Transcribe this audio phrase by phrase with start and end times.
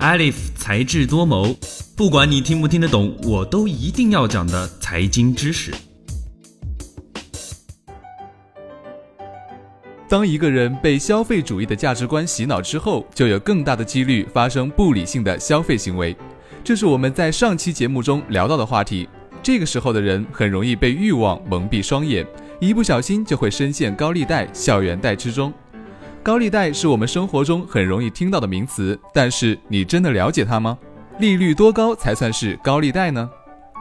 [0.00, 1.54] Alif 才智多谋，
[1.94, 5.70] 不管你听不听得懂，我都一定要讲的财经知识。
[10.08, 16.16] 当一个人被消费主义的价值观洗脑之后，就有更大的几率发生不理性的消费行为。
[16.64, 19.06] 这是我们在上期节目中聊到的话题。
[19.42, 22.26] 这个时候的人很容易被欲望蒙蔽双眼，
[22.58, 25.52] 一不小心就会深陷高利贷、校园贷之中。
[26.22, 30.78] 高利贷是我们生活中很容易听到的名词，但是你真的了解它吗？
[31.18, 33.28] 利率多高才算是高利贷呢？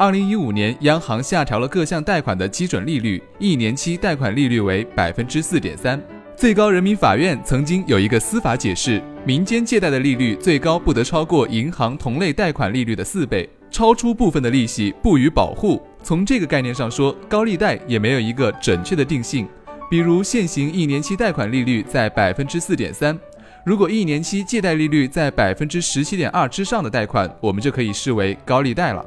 [0.00, 6.00] 二零一五年，央行下调了各项贷款的基准利率，一年期贷款利率为百分之四点三。
[6.36, 15.80] 最高人民法院曾经有一个司法解释：民间借贷的利率最高不得超过银行同类贷款利率的四倍，超出部分的利息不予保护。
[16.02, 19.46] 从这个概念上说，高利贷也没有一个准确的定性。
[19.90, 23.18] 比如现行一年期贷款利率在百分之四点三，
[23.64, 29.04] 如果一年期借贷利率在百分之十七点二之上的贷款，我们就可以视为高利贷了。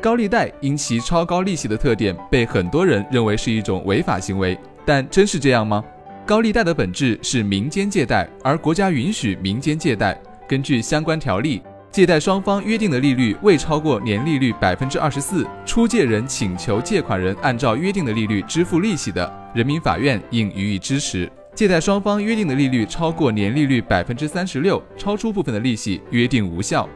[0.00, 5.82] 高利贷因其超高利息的特点，被很多人认为是一种违法行为，但真是这样吗？
[6.26, 10.20] 高利贷的本质是民间借贷，而国家允许民间借贷。
[10.46, 11.62] 根据相关条例。
[11.94, 26.88] 借贷双方约定的利率未超过年利率百分之二十四，出借人请求借款人按照约定的利率支付利息的，人民法院应予以支持；借贷双方约定的利率超过年利率百分之三十六，超出部分的利息，约定无效。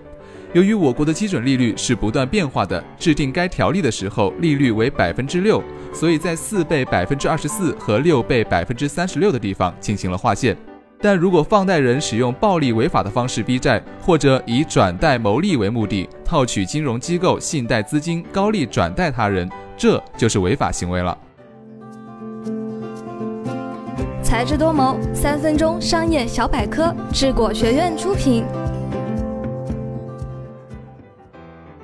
[0.53, 5.63] 由于我国的基准利率是不断变化的，制定该条例的时候利率为百分之六，
[5.93, 10.57] 所以在四倍百分之二十四和六倍百分之三十六的地方进行了划线。
[11.01, 21.17] 但如果放贷人使用暴力违法的方式逼债，或者以转贷牟利为目的，套取金融机构信贷资金高利转贷他人，这就是违法行为了。
[24.25, 28.45] 才智多谋，三分钟商业小百科，智果学院出品。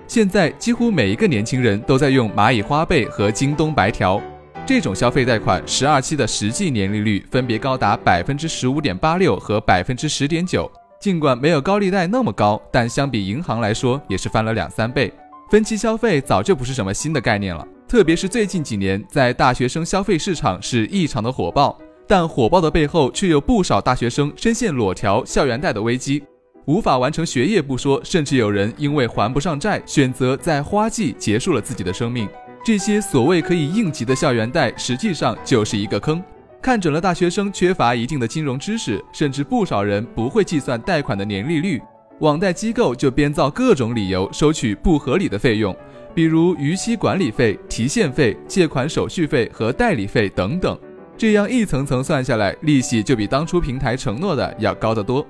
[0.09, 4.21] 现在几乎每一个年轻人都在用蚂蚁花呗和京东白条。
[4.67, 10.71] 这种消费贷款十二期的实际年利率分别高达百分之十五点八六和百分之十点九。
[10.99, 15.13] 尽管没有高利贷那么高，但相比银行来说也是翻了两三倍。
[15.51, 21.79] 分期消费早就不是什么新的概念了，特别是最近几年，在大学生消费市场是异常的火爆。
[22.07, 26.25] 但火爆的背后，却有不少大学生深陷裸条校园贷的危机，
[26.65, 32.27] 无法完成学业不说，甚至有人因为还不上债，选择在花季结束了自己的生命。
[32.65, 36.23] 这些所谓可以应急的校园贷，实际上就是一个坑。
[36.63, 41.79] 看准了大学生缺乏一定的金融知识，甚至不少人不会计算贷款的年利率，
[42.21, 45.77] 网贷机构就编造各种理由收取不合理的费用，
[46.15, 50.79] 比如逾期管理费、提现费、借款手续费和代理费等等。
[51.19, 55.25] 这样一层层算下来，利息就比当初平台承诺的要高得多，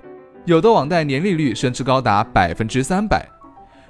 [0.44, 3.28] 有的网贷年利率甚至高达百分之三百。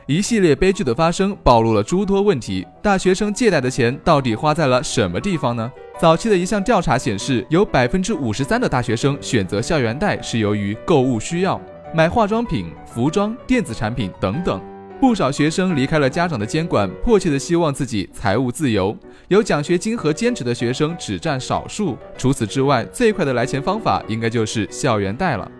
[0.07, 2.67] 一系列悲剧的发生，暴露了诸多问题。
[2.83, 5.73] 大学生借贷的钱到底花在了什么地方呢？
[5.99, 11.59] 早期的一项调查显示，有百分之五十三的大学生选择校园贷是由于购物需要，
[11.95, 14.61] 买化妆品、服装、电子产品等等。
[15.01, 18.95] 不少学生离开了家长的监管，迫切的希望自己财务自由。
[19.29, 21.97] 有奖学金和兼职的学生只占少数。
[22.19, 25.51] 除此之外，最快的来钱方法应该就是校园贷了。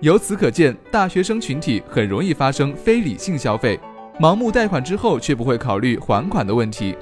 [0.00, 3.80] 由此可见，大学生群体很容易发生非理性消费。
[4.20, 6.94] 盲目贷款之后，却不会考虑还款的问题。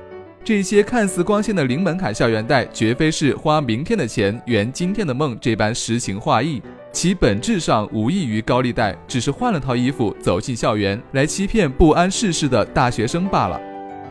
[0.43, 13.61] 这些看似光鲜的零门槛校园贷，绝非是花明天的钱圆今天的梦这般诗情画意，其本质上无异于高利贷，只是换了套衣服走进校园来欺骗不谙世事的大学生罢了。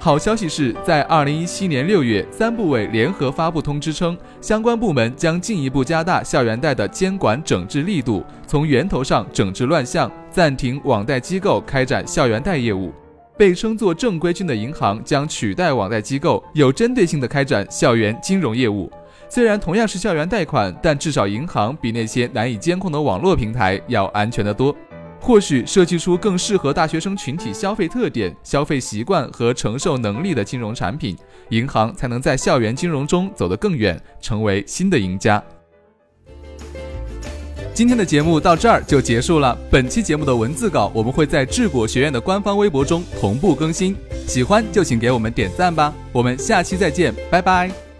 [0.03, 12.91] 好消息是在二零一七年六月，三部委联合发布通知称，相关部门将进一步加大校园贷的监管整治力度，从源头上整治乱象，暂停网贷机构开展校园贷业务。
[13.37, 18.91] 被称作正规军的银行将取代网贷机构，有针对性地开展校园金融业务。
[19.29, 24.75] 虽然同样是校园贷款，但至少银行比那些难以监控的网络平台要安全得多。
[25.21, 31.15] 或许设计出更适合大学生群体消费特点、消费习惯和承受能力的金融产品，
[31.49, 35.41] 银行才能在校园金融中走得更远，成为新的赢家。
[37.73, 39.57] 今天的节目到这儿就结束了。
[39.69, 43.95] 本期节目的文字稿我们会在智果学院的官方微博中同步更新，
[44.27, 45.93] 喜欢就请给我们点赞吧。
[46.11, 47.90] 我们下期再见，拜拜。